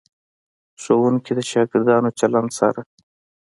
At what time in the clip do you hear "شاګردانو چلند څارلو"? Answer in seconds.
1.51-2.83